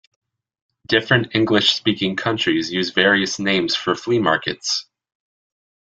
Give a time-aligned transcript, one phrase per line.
[0.87, 4.87] Different English-speaking countries use various names for flea markets.